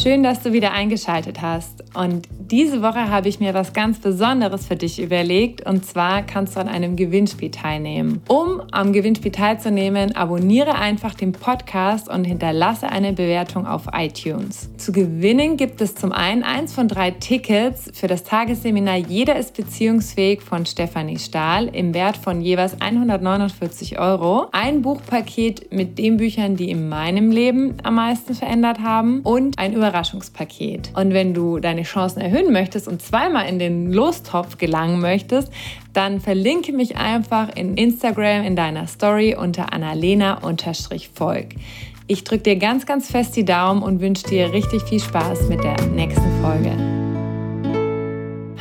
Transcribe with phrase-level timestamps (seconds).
[0.00, 1.82] Schön, dass du wieder eingeschaltet hast.
[1.92, 5.66] Und diese Woche habe ich mir was ganz Besonderes für dich überlegt.
[5.66, 8.22] Und zwar kannst du an einem Gewinnspiel teilnehmen.
[8.28, 14.70] Um am Gewinnspiel teilzunehmen, abonniere einfach den Podcast und hinterlasse eine Bewertung auf iTunes.
[14.76, 19.56] Zu gewinnen gibt es zum einen eins von drei Tickets für das Tagesseminar Jeder ist
[19.56, 24.46] beziehungsfähig von Stefanie Stahl im Wert von jeweils 149 Euro.
[24.52, 29.74] Ein Buchpaket mit den Büchern, die in meinem Leben am meisten verändert haben und ein
[29.88, 30.90] Überraschungspaket.
[30.94, 35.50] Und wenn du deine Chancen erhöhen möchtest und zweimal in den Lostopf gelangen möchtest,
[35.94, 41.46] dann verlinke mich einfach in Instagram in deiner Story unter annalena-volk.
[42.06, 45.64] Ich drücke dir ganz, ganz fest die Daumen und wünsche dir richtig viel Spaß mit
[45.64, 46.76] der nächsten Folge.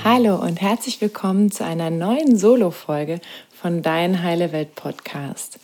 [0.04, 3.20] Hallo und herzlich willkommen zu einer neuen Solo-Folge
[3.52, 5.60] von Dein Heile Welt Podcast.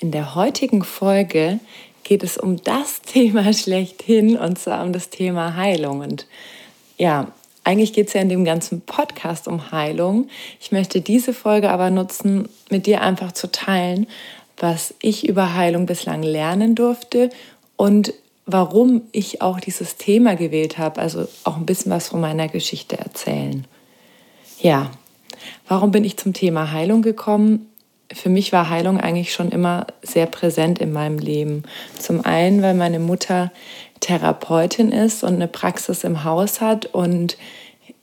[0.00, 1.60] In der heutigen Folge
[2.04, 6.00] geht es um das Thema schlechthin und zwar um das Thema Heilung.
[6.00, 6.26] Und
[6.98, 7.28] ja,
[7.64, 10.28] eigentlich geht es ja in dem ganzen Podcast um Heilung.
[10.60, 14.06] Ich möchte diese Folge aber nutzen, mit dir einfach zu teilen,
[14.56, 17.30] was ich über Heilung bislang lernen durfte
[17.76, 18.14] und
[18.46, 21.00] warum ich auch dieses Thema gewählt habe.
[21.00, 23.64] Also auch ein bisschen was von meiner Geschichte erzählen.
[24.60, 24.90] Ja,
[25.68, 27.71] warum bin ich zum Thema Heilung gekommen?
[28.14, 31.62] Für mich war Heilung eigentlich schon immer sehr präsent in meinem Leben.
[31.98, 33.52] Zum einen, weil meine Mutter
[34.00, 37.36] Therapeutin ist und eine Praxis im Haus hat und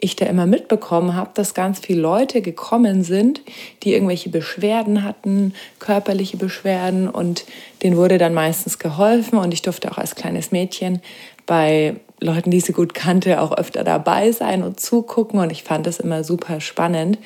[0.02, 3.42] ich da immer mitbekommen habe, dass ganz viele Leute gekommen sind,
[3.84, 7.44] die irgendwelche Beschwerden hatten, körperliche Beschwerden und
[7.84, 11.02] denen wurde dann meistens geholfen und ich durfte auch als kleines Mädchen
[11.46, 15.86] bei Leuten, die sie gut kannte, auch öfter dabei sein und zugucken und ich fand
[15.86, 17.18] das immer super spannend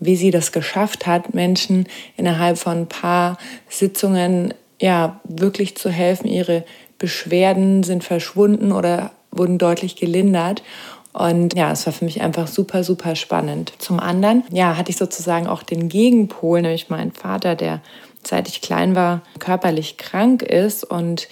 [0.00, 3.38] wie sie das geschafft hat, Menschen innerhalb von ein paar
[3.68, 6.26] Sitzungen ja wirklich zu helfen.
[6.26, 6.64] Ihre
[6.98, 10.62] Beschwerden sind verschwunden oder wurden deutlich gelindert.
[11.12, 13.72] Und ja, es war für mich einfach super, super spannend.
[13.78, 17.80] Zum anderen, ja, hatte ich sozusagen auch den Gegenpol, nämlich meinen Vater, der
[18.24, 21.28] seit ich klein war körperlich krank ist und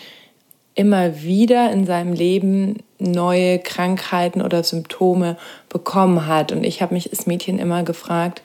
[0.75, 5.37] immer wieder in seinem Leben neue Krankheiten oder Symptome
[5.69, 6.53] bekommen hat.
[6.53, 8.43] Und ich habe mich als Mädchen immer gefragt,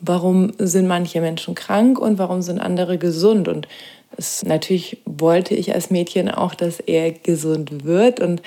[0.00, 3.48] warum sind manche Menschen krank und warum sind andere gesund?
[3.48, 3.68] Und
[4.16, 8.42] es, natürlich wollte ich als Mädchen auch, dass er gesund wird und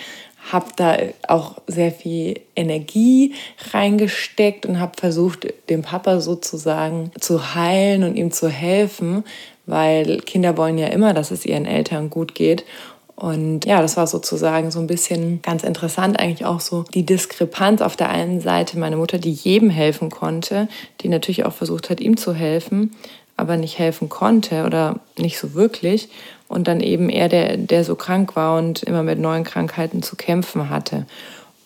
[0.51, 0.97] habe da
[1.27, 3.33] auch sehr viel Energie
[3.73, 9.25] reingesteckt und habe versucht, dem Papa sozusagen zu heilen und ihm zu helfen,
[9.65, 12.63] weil Kinder wollen ja immer, dass es ihren Eltern gut geht.
[13.19, 17.81] Und ja, das war sozusagen so ein bisschen ganz interessant, eigentlich auch so die Diskrepanz
[17.81, 20.67] auf der einen Seite meine Mutter, die jedem helfen konnte,
[21.01, 22.95] die natürlich auch versucht hat, ihm zu helfen,
[23.35, 26.09] aber nicht helfen konnte oder nicht so wirklich.
[26.47, 30.15] Und dann eben er, der, der so krank war und immer mit neuen Krankheiten zu
[30.15, 31.07] kämpfen hatte.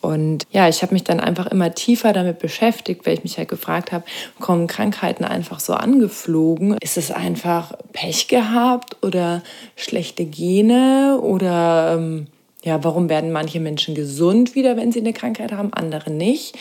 [0.02, 3.50] Und ja, ich habe mich dann einfach immer tiefer damit beschäftigt, weil ich mich halt
[3.50, 4.04] gefragt habe,
[4.40, 6.76] kommen Krankheiten einfach so angeflogen?
[6.82, 9.44] Ist es einfach Pech gehabt oder
[9.76, 12.28] schlechte Gene oder ähm,
[12.64, 16.58] ja, warum werden manche Menschen gesund wieder, wenn sie eine Krankheit haben, andere nicht?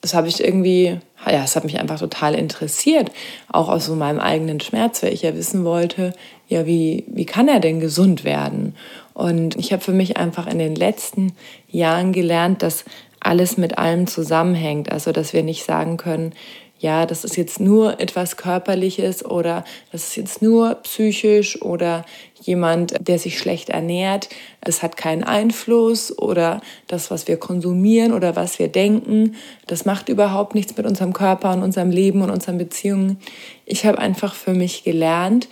[0.00, 3.10] Das habe ich irgendwie, ja, das hat mich einfach total interessiert,
[3.50, 6.12] auch aus so meinem eigenen Schmerz, weil ich ja wissen wollte,
[6.46, 8.74] ja, wie, wie kann er denn gesund werden?
[9.18, 11.32] Und ich habe für mich einfach in den letzten
[11.68, 12.84] Jahren gelernt, dass
[13.18, 14.92] alles mit allem zusammenhängt.
[14.92, 16.34] Also, dass wir nicht sagen können,
[16.78, 22.04] ja, das ist jetzt nur etwas Körperliches oder das ist jetzt nur psychisch oder
[22.40, 24.28] jemand, der sich schlecht ernährt,
[24.60, 29.34] es hat keinen Einfluss oder das, was wir konsumieren oder was wir denken,
[29.66, 33.18] das macht überhaupt nichts mit unserem Körper und unserem Leben und unseren Beziehungen.
[33.66, 35.48] Ich habe einfach für mich gelernt,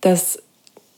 [0.00, 0.40] dass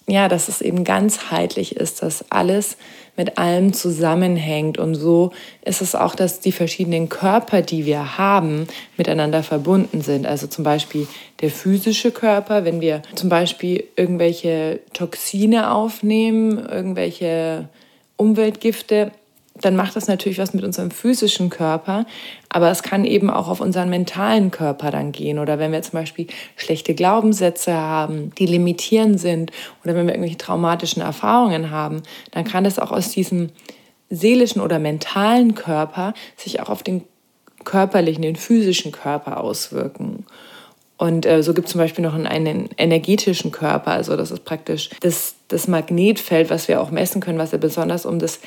[0.06, 2.76] ja, dass es eben ganzheitlich ist, dass alles
[3.16, 4.78] mit allem zusammenhängt.
[4.78, 5.32] Und so
[5.64, 8.66] ist es auch, dass die verschiedenen Körper, die wir haben,
[8.96, 10.26] miteinander verbunden sind.
[10.26, 11.06] Also zum Beispiel
[11.40, 17.68] der physische Körper, wenn wir zum Beispiel irgendwelche Toxine aufnehmen, irgendwelche
[18.16, 19.12] Umweltgifte,
[19.64, 22.04] dann macht das natürlich was mit unserem physischen Körper,
[22.48, 25.38] aber es kann eben auch auf unseren mentalen Körper dann gehen.
[25.38, 26.26] Oder wenn wir zum Beispiel
[26.56, 29.50] schlechte Glaubenssätze haben, die limitierend sind,
[29.84, 33.50] oder wenn wir irgendwelche traumatischen Erfahrungen haben, dann kann das auch aus diesem
[34.10, 37.02] seelischen oder mentalen Körper sich auch auf den
[37.64, 40.26] körperlichen, den physischen Körper auswirken.
[41.02, 43.90] Und äh, so gibt es zum Beispiel noch einen, einen, energetischen Körper.
[43.90, 48.06] Also das ist praktisch das, das Magnetfeld, was wir auch messen können, was ja besonders
[48.06, 48.38] um das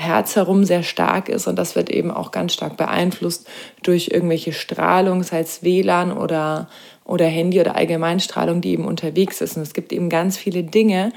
[0.00, 1.48] Herz herum sehr stark ist.
[1.48, 3.48] Und das wird eben auch ganz stark beeinflusst
[3.82, 6.68] durch irgendwelche Strahlung, sei es WLAN oder,
[7.04, 9.56] oder Handy oder Allgemeinstrahlung, die eben unterwegs ist.
[9.56, 11.10] Und es gibt eben ganz viele Dinge,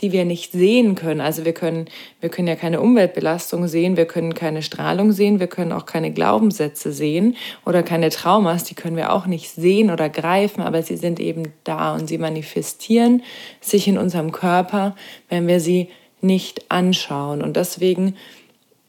[0.00, 1.20] die wir nicht sehen können.
[1.20, 1.86] Also wir können,
[2.20, 6.12] wir können ja keine Umweltbelastung sehen, wir können keine Strahlung sehen, wir können auch keine
[6.12, 7.36] Glaubenssätze sehen
[7.66, 11.52] oder keine Traumas, die können wir auch nicht sehen oder greifen, aber sie sind eben
[11.64, 13.24] da und sie manifestieren
[13.60, 14.94] sich in unserem Körper,
[15.28, 15.88] wenn wir sie
[16.22, 17.42] nicht anschauen.
[17.42, 18.16] Und deswegen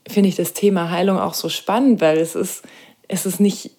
[0.08, 2.64] finde ich das Thema Heilung auch so spannend, weil es ist,
[3.08, 3.72] es ist nicht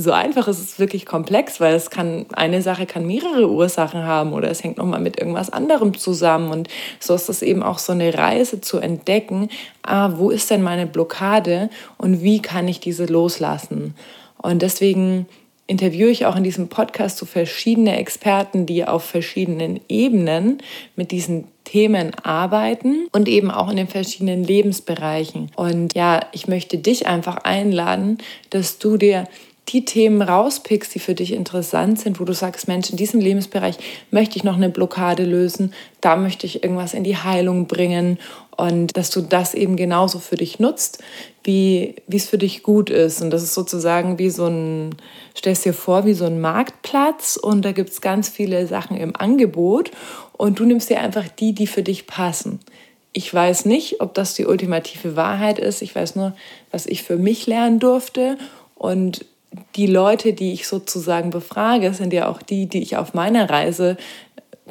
[0.00, 4.32] so einfach ist es wirklich komplex, weil es kann, eine Sache kann mehrere Ursachen haben
[4.32, 6.52] oder es hängt nochmal mit irgendwas anderem zusammen.
[6.52, 6.68] Und
[7.00, 9.48] so ist es eben auch so eine Reise zu entdecken,
[9.82, 13.96] ah, wo ist denn meine Blockade und wie kann ich diese loslassen?
[14.40, 15.26] Und deswegen
[15.66, 20.58] interviewe ich auch in diesem Podcast so verschiedene Experten, die auf verschiedenen Ebenen
[20.94, 25.50] mit diesen Themen arbeiten und eben auch in den verschiedenen Lebensbereichen.
[25.54, 28.16] Und ja, ich möchte dich einfach einladen,
[28.48, 29.26] dass du dir
[29.68, 33.76] die Themen rauspickst, die für dich interessant sind, wo du sagst, Mensch, in diesem Lebensbereich
[34.10, 38.18] möchte ich noch eine Blockade lösen, da möchte ich irgendwas in die Heilung bringen
[38.56, 41.02] und dass du das eben genauso für dich nutzt,
[41.44, 43.20] wie, es für dich gut ist.
[43.20, 44.96] Und das ist sozusagen wie so ein,
[45.36, 49.14] stellst dir vor, wie so ein Marktplatz und da gibt es ganz viele Sachen im
[49.14, 49.90] Angebot
[50.38, 52.60] und du nimmst dir einfach die, die für dich passen.
[53.12, 55.82] Ich weiß nicht, ob das die ultimative Wahrheit ist.
[55.82, 56.34] Ich weiß nur,
[56.70, 58.38] was ich für mich lernen durfte.
[58.74, 59.26] Und
[59.76, 63.96] die Leute, die ich sozusagen befrage, sind ja auch die, die ich auf meiner Reise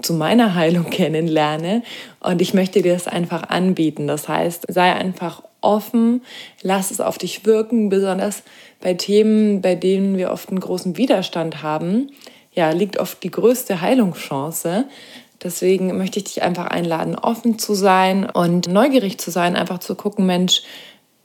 [0.02, 1.84] zu meiner Heilung kennenlerne.
[2.22, 4.08] Und ich möchte dir das einfach anbieten.
[4.08, 6.22] Das heißt, sei einfach offen,
[6.62, 8.44] lass es auf dich wirken, besonders
[8.80, 12.12] bei Themen, bei denen wir oft einen großen Widerstand haben.
[12.54, 14.86] Ja, liegt oft die größte Heilungschance.
[15.44, 19.96] Deswegen möchte ich dich einfach einladen, offen zu sein und neugierig zu sein, einfach zu
[19.96, 20.64] gucken, Mensch,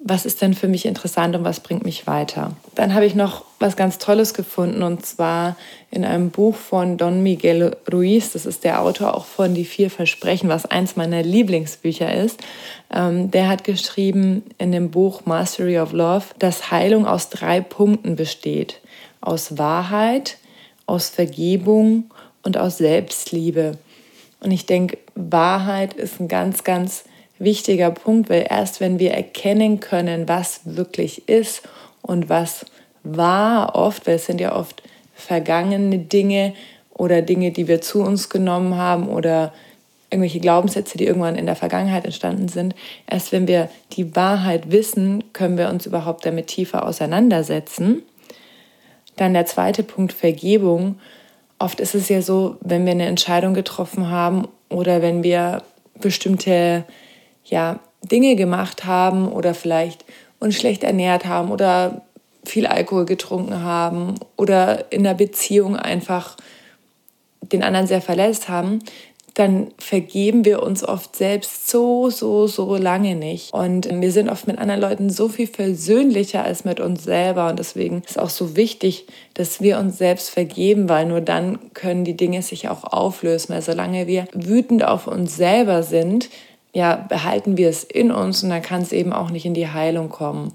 [0.05, 2.57] was ist denn für mich interessant und was bringt mich weiter.
[2.75, 5.57] Dann habe ich noch was ganz Tolles gefunden und zwar
[5.93, 8.33] in einem Buch von Don Miguel Ruiz.
[8.33, 12.41] Das ist der Autor auch von Die vier Versprechen, was eins meiner Lieblingsbücher ist.
[12.93, 18.17] Ähm, der hat geschrieben in dem Buch Mastery of Love, dass Heilung aus drei Punkten
[18.17, 18.81] besteht.
[19.21, 20.37] Aus Wahrheit,
[20.87, 22.11] aus Vergebung
[22.43, 23.79] und aus Selbstliebe.
[24.43, 27.05] Und ich denke, Wahrheit ist ein ganz, ganz
[27.39, 31.63] wichtiger Punkt, weil erst wenn wir erkennen können, was wirklich ist
[32.03, 32.67] und was
[33.05, 34.83] war oft, weil es sind ja oft
[35.15, 36.55] vergangene Dinge
[36.91, 39.53] oder Dinge, die wir zu uns genommen haben oder
[40.11, 42.75] irgendwelche Glaubenssätze, die irgendwann in der Vergangenheit entstanden sind.
[43.09, 48.03] Erst wenn wir die Wahrheit wissen, können wir uns überhaupt damit tiefer auseinandersetzen.
[49.17, 50.99] Dann der zweite Punkt, Vergebung.
[51.63, 55.63] Oft ist es ja so, wenn wir eine Entscheidung getroffen haben oder wenn wir
[56.01, 56.85] bestimmte
[57.45, 60.05] ja, Dinge gemacht haben oder vielleicht
[60.41, 62.03] uns schlecht ernährt haben oder
[62.45, 66.37] viel Alkohol getrunken haben oder in der Beziehung einfach
[67.41, 68.81] den anderen sehr verletzt haben,
[69.35, 73.53] dann vergeben wir uns oft selbst so, so, so lange nicht.
[73.55, 77.49] Und wir sind oft mit anderen Leuten so viel versöhnlicher als mit uns selber.
[77.49, 82.05] Und deswegen ist auch so wichtig, dass wir uns selbst vergeben, weil nur dann können
[82.05, 83.55] die Dinge sich auch auflösen.
[83.55, 86.29] Weil solange wir wütend auf uns selber sind,
[86.75, 89.69] ja, behalten wir es in uns und dann kann es eben auch nicht in die
[89.69, 90.53] Heilung kommen.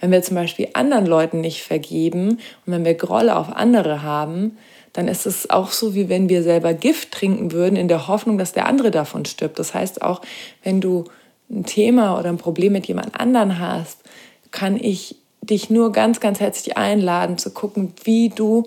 [0.00, 4.58] Wenn wir zum Beispiel anderen Leuten nicht vergeben und wenn wir Grolle auf andere haben,
[4.94, 8.38] dann ist es auch so, wie wenn wir selber Gift trinken würden, in der Hoffnung,
[8.38, 9.58] dass der andere davon stirbt.
[9.58, 10.22] Das heißt auch,
[10.62, 11.04] wenn du
[11.50, 13.98] ein Thema oder ein Problem mit jemand anderen hast,
[14.52, 18.64] kann ich dich nur ganz, ganz herzlich einladen, zu gucken, wie du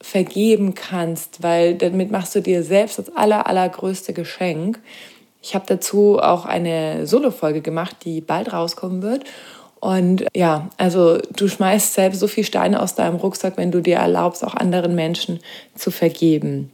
[0.00, 4.78] vergeben kannst, weil damit machst du dir selbst das aller, allergrößte Geschenk.
[5.42, 9.24] Ich habe dazu auch eine Solo-Folge gemacht, die bald rauskommen wird.
[9.80, 13.96] Und ja, also du schmeißt selbst so viel Steine aus deinem Rucksack, wenn du dir
[13.96, 15.40] erlaubst, auch anderen Menschen
[15.74, 16.70] zu vergeben.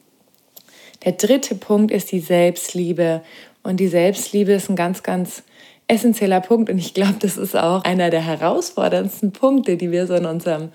[1.04, 3.22] Der dritte Punkt ist die Selbstliebe.
[3.62, 5.42] Und die Selbstliebe ist ein ganz, ganz
[5.86, 6.70] essentieller Punkt.
[6.70, 10.70] Und ich glaube, das ist auch einer der herausforderndsten Punkte, die wir so in unserem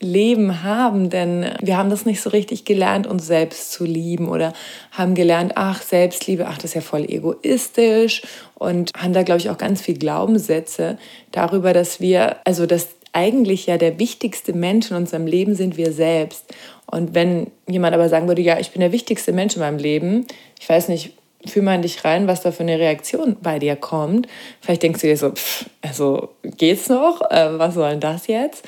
[0.00, 4.52] Leben haben, denn wir haben das nicht so richtig gelernt, uns selbst zu lieben oder
[4.92, 8.22] haben gelernt, ach, Selbstliebe, ach, das ist ja voll egoistisch
[8.54, 10.98] und haben da, glaube ich, auch ganz viel Glaubenssätze
[11.32, 15.92] darüber, dass wir, also dass eigentlich ja der wichtigste Mensch in unserem Leben sind wir
[15.92, 16.52] selbst.
[16.86, 20.26] Und wenn jemand aber sagen würde, ja, ich bin der wichtigste Mensch in meinem Leben,
[20.60, 21.12] ich weiß nicht,
[21.46, 24.26] fühl mal in dich rein, was da für eine Reaktion bei dir kommt.
[24.60, 27.20] Vielleicht denkst du dir so, pff, also geht's noch?
[27.30, 28.64] Äh, was soll denn das jetzt?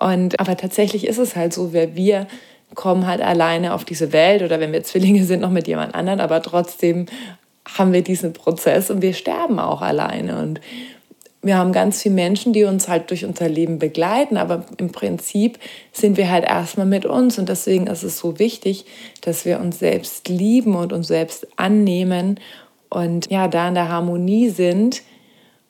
[0.00, 2.26] Und, aber tatsächlich ist es halt so, wer wir
[2.74, 6.20] kommen halt alleine auf diese Welt oder wenn wir Zwillinge sind, noch mit jemand anderen,
[6.20, 7.06] aber trotzdem
[7.76, 10.40] haben wir diesen Prozess und wir sterben auch alleine.
[10.40, 10.60] Und
[11.42, 15.58] wir haben ganz viele Menschen, die uns halt durch unser Leben begleiten, aber im Prinzip
[15.92, 18.86] sind wir halt erstmal mit uns und deswegen ist es so wichtig,
[19.20, 22.40] dass wir uns selbst lieben und uns selbst annehmen
[22.88, 25.02] und ja, da in der Harmonie sind,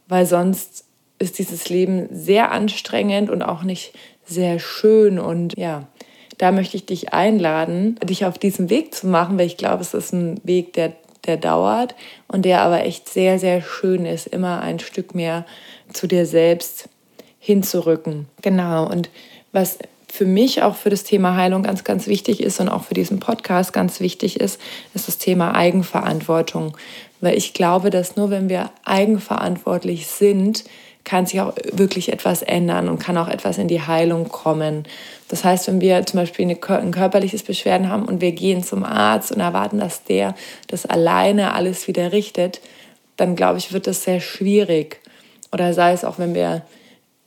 [0.09, 0.85] weil sonst
[1.21, 3.93] ist dieses Leben sehr anstrengend und auch nicht
[4.25, 5.87] sehr schön und ja,
[6.39, 9.95] da möchte ich dich einladen, dich auf diesen Weg zu machen, weil ich glaube, es
[9.95, 10.95] ist ein Weg, der
[11.27, 11.95] der dauert
[12.29, 15.45] und der aber echt sehr, sehr schön ist, immer ein Stück mehr
[15.93, 16.89] zu dir selbst
[17.39, 18.27] hinzurücken.
[18.43, 19.11] Genau, und
[19.53, 19.79] was
[20.13, 23.21] für mich auch für das Thema Heilung ganz, ganz wichtig ist und auch für diesen
[23.21, 24.61] Podcast ganz wichtig ist,
[24.93, 26.77] ist das Thema Eigenverantwortung.
[27.21, 30.65] Weil ich glaube, dass nur wenn wir eigenverantwortlich sind,
[31.05, 34.85] kann sich auch wirklich etwas ändern und kann auch etwas in die Heilung kommen.
[35.29, 39.33] Das heißt, wenn wir zum Beispiel ein körperliches Beschwerden haben und wir gehen zum Arzt
[39.33, 40.35] und erwarten, dass der
[40.67, 42.61] das alleine alles wieder richtet,
[43.17, 45.01] dann glaube ich, wird das sehr schwierig.
[45.53, 46.63] Oder sei es auch, wenn wir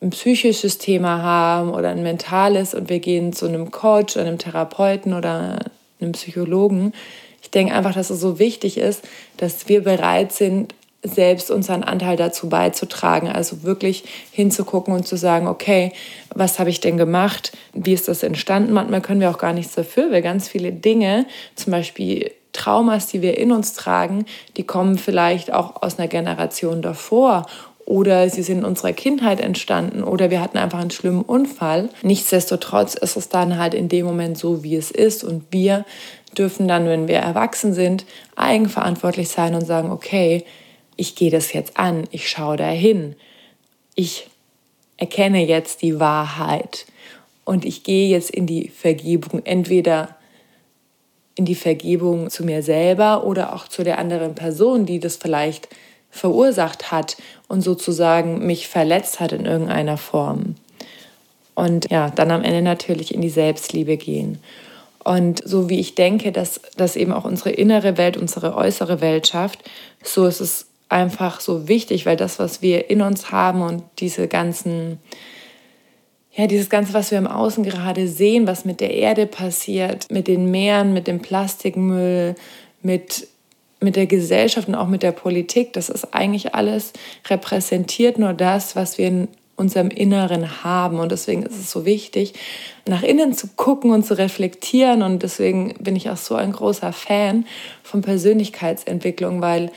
[0.01, 5.13] ein psychisches Thema haben oder ein mentales und wir gehen zu einem Coach, einem Therapeuten
[5.13, 5.59] oder
[5.99, 6.93] einem Psychologen.
[7.41, 9.03] Ich denke einfach, dass es so wichtig ist,
[9.37, 10.73] dass wir bereit sind,
[11.03, 13.27] selbst unseren Anteil dazu beizutragen.
[13.27, 15.91] Also wirklich hinzugucken und zu sagen, okay,
[16.33, 17.51] was habe ich denn gemacht?
[17.73, 18.73] Wie ist das entstanden?
[18.73, 23.21] Manchmal können wir auch gar nichts dafür, weil ganz viele Dinge, zum Beispiel Traumas, die
[23.21, 24.25] wir in uns tragen,
[24.57, 27.47] die kommen vielleicht auch aus einer Generation davor
[27.85, 31.89] oder sie sind in unserer Kindheit entstanden oder wir hatten einfach einen schlimmen Unfall.
[32.01, 35.83] Nichtsdestotrotz ist es dann halt in dem Moment so, wie es ist und wir
[36.37, 38.05] dürfen dann, wenn wir erwachsen sind,
[38.35, 40.45] eigenverantwortlich sein und sagen, okay,
[40.95, 43.15] ich gehe das jetzt an, ich schaue dahin,
[43.95, 44.27] ich
[44.97, 46.85] erkenne jetzt die Wahrheit
[47.45, 50.15] und ich gehe jetzt in die Vergebung, entweder
[51.35, 55.67] in die Vergebung zu mir selber oder auch zu der anderen Person, die das vielleicht
[56.11, 60.55] verursacht hat und sozusagen mich verletzt hat in irgendeiner Form.
[61.55, 64.39] Und ja, dann am Ende natürlich in die Selbstliebe gehen.
[65.03, 69.27] Und so wie ich denke, dass das eben auch unsere innere Welt, unsere äußere Welt
[69.27, 69.59] schafft,
[70.01, 74.27] so ist es einfach so wichtig, weil das, was wir in uns haben und diese
[74.27, 74.99] ganzen,
[76.31, 80.27] ja, dieses Ganze, was wir im Außen gerade sehen, was mit der Erde passiert, mit
[80.27, 82.35] den Meeren, mit dem Plastikmüll,
[82.81, 83.27] mit,
[83.79, 86.93] mit der Gesellschaft und auch mit der Politik, das ist eigentlich alles
[87.27, 90.99] repräsentiert nur das, was wir in unserem Inneren haben.
[90.99, 92.33] Und deswegen ist es so wichtig,
[92.87, 95.03] nach innen zu gucken und zu reflektieren.
[95.03, 97.45] Und deswegen bin ich auch so ein großer Fan
[97.83, 99.71] von Persönlichkeitsentwicklung, weil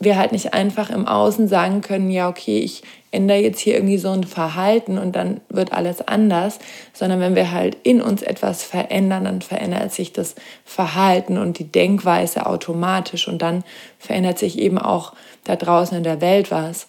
[0.00, 3.98] wir halt nicht einfach im Außen sagen können, ja, okay, ich ändere jetzt hier irgendwie
[3.98, 6.58] so ein Verhalten und dann wird alles anders,
[6.92, 11.70] sondern wenn wir halt in uns etwas verändern, dann verändert sich das Verhalten und die
[11.70, 13.64] Denkweise automatisch und dann
[13.98, 15.14] verändert sich eben auch
[15.44, 16.86] da draußen in der Welt was.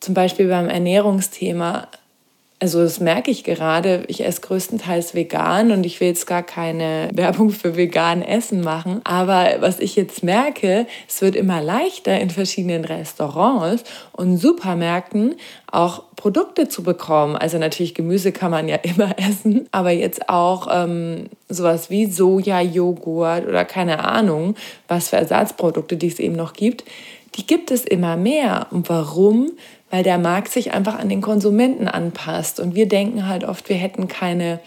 [0.00, 1.86] Zum Beispiel beim Ernährungsthema
[2.62, 4.04] also das merke ich gerade.
[4.06, 9.00] Ich esse größtenteils vegan und ich will jetzt gar keine Werbung für vegan Essen machen.
[9.02, 15.34] Aber was ich jetzt merke, es wird immer leichter in verschiedenen Restaurants und Supermärkten
[15.72, 17.34] auch Produkte zu bekommen.
[17.34, 23.48] Also natürlich Gemüse kann man ja immer essen, aber jetzt auch ähm, sowas wie Soja-Joghurt
[23.48, 24.54] oder keine Ahnung,
[24.86, 26.84] was für Ersatzprodukte die es eben noch gibt.
[27.34, 28.66] Die gibt es immer mehr.
[28.70, 29.50] Und warum?
[29.92, 32.60] Weil der Markt sich einfach an den Konsumenten anpasst.
[32.60, 34.58] Und wir denken halt oft, wir hätten keine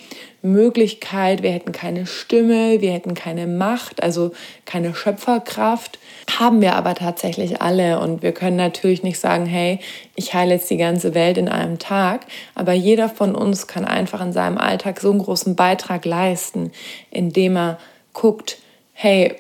[0.44, 4.34] Möglichkeit, wir hätten keine Stimme, wir hätten keine Macht, also
[4.66, 5.98] keine Schöpferkraft.
[6.38, 8.00] Haben wir aber tatsächlich alle.
[8.00, 9.80] Und wir können natürlich nicht sagen, hey,
[10.14, 12.28] ich heile jetzt die ganze Welt in einem Tag.
[12.54, 16.72] Aber jeder von uns kann einfach in seinem Alltag so einen großen Beitrag leisten,
[17.10, 17.80] indem er
[18.14, 18.60] guckt,
[18.94, 19.34] hey,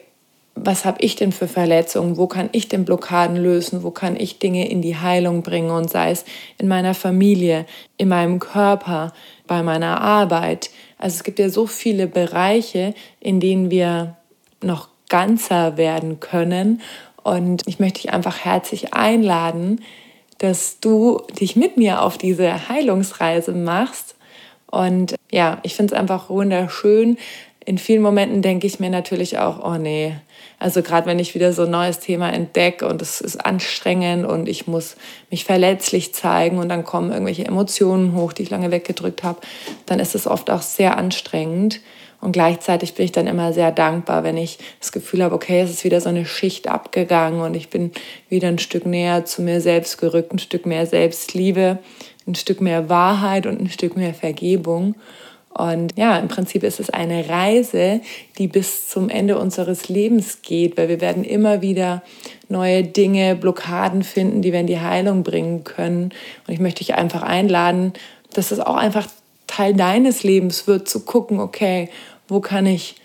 [0.55, 4.39] was habe ich denn für Verletzungen, wo kann ich denn Blockaden lösen, wo kann ich
[4.39, 6.23] Dinge in die Heilung bringen und sei es
[6.57, 7.65] in meiner Familie,
[7.97, 9.13] in meinem Körper,
[9.47, 10.69] bei meiner Arbeit.
[10.97, 14.15] Also es gibt ja so viele Bereiche, in denen wir
[14.63, 16.81] noch ganzer werden können
[17.25, 19.83] und ich möchte dich einfach herzlich einladen,
[20.37, 24.15] dass du dich mit mir auf diese Heilungsreise machst.
[24.69, 27.17] Und ja, ich finde es einfach wunderschön.
[27.65, 30.13] In vielen Momenten denke ich mir natürlich auch, oh nee,
[30.59, 34.47] also gerade wenn ich wieder so ein neues Thema entdecke und es ist anstrengend und
[34.47, 34.95] ich muss
[35.29, 39.41] mich verletzlich zeigen und dann kommen irgendwelche Emotionen hoch, die ich lange weggedrückt habe,
[39.85, 41.81] dann ist es oft auch sehr anstrengend.
[42.21, 45.69] Und gleichzeitig bin ich dann immer sehr dankbar, wenn ich das Gefühl habe, okay, es
[45.69, 47.91] ist wieder so eine Schicht abgegangen und ich bin
[48.29, 51.77] wieder ein Stück näher zu mir selbst gerückt, ein Stück mehr Selbstliebe,
[52.25, 54.95] ein Stück mehr Wahrheit und ein Stück mehr Vergebung.
[55.57, 58.01] Und ja, im Prinzip ist es eine Reise,
[58.37, 62.03] die bis zum Ende unseres Lebens geht, weil wir werden immer wieder
[62.49, 66.11] neue Dinge, Blockaden finden, die wir in die Heilung bringen können.
[66.45, 67.93] Und ich möchte dich einfach einladen,
[68.33, 69.07] dass es auch einfach
[69.47, 71.89] Teil deines Lebens wird, zu gucken, okay,
[72.27, 72.95] wo kann ich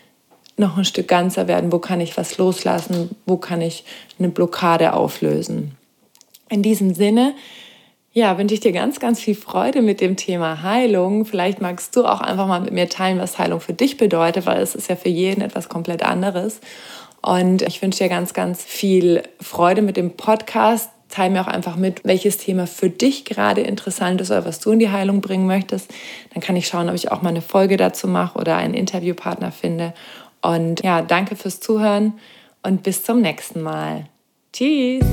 [0.57, 3.85] noch ein Stück ganzer werden, wo kann ich was loslassen, wo kann ich
[4.19, 5.77] eine Blockade auflösen.
[6.49, 7.35] In diesem Sinne,
[8.13, 11.25] ja, wünsche ich dir ganz, ganz viel Freude mit dem Thema Heilung.
[11.25, 14.61] Vielleicht magst du auch einfach mal mit mir teilen, was Heilung für dich bedeutet, weil
[14.61, 16.61] es ist ja für jeden etwas komplett anderes.
[17.23, 20.91] Und ich wünsche dir ganz, ganz viel Freude mit dem Podcast.
[21.09, 24.73] Teil mir auch einfach mit, welches Thema für dich gerade interessant ist oder was du
[24.73, 25.93] in die Heilung bringen möchtest.
[26.33, 29.53] Dann kann ich schauen, ob ich auch mal eine Folge dazu mache oder einen Interviewpartner
[29.53, 29.93] finde.
[30.43, 32.15] Und ja, danke fürs Zuhören
[32.63, 34.07] und bis zum nächsten Mal.
[34.53, 35.05] Tschüss!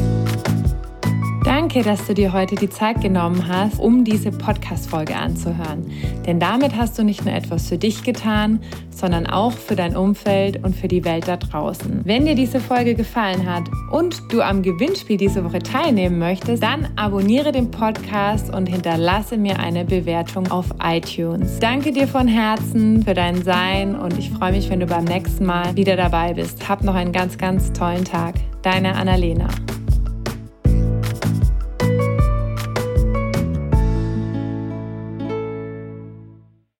[1.47, 5.89] Danke, dass du dir heute die Zeit genommen hast, um diese Podcast-Folge anzuhören.
[6.25, 10.61] Denn damit hast du nicht nur etwas für dich getan, sondern auch für dein Umfeld
[10.65, 12.01] und für die Welt da draußen.
[12.03, 13.63] Wenn dir diese Folge gefallen hat
[13.93, 19.57] und du am Gewinnspiel diese Woche teilnehmen möchtest, dann abonniere den Podcast und hinterlasse mir
[19.57, 21.59] eine Bewertung auf iTunes.
[21.59, 25.45] Danke dir von Herzen für dein Sein und ich freue mich, wenn du beim nächsten
[25.45, 26.67] Mal wieder dabei bist.
[26.67, 28.35] Hab noch einen ganz, ganz tollen Tag.
[28.63, 29.47] Deine Annalena.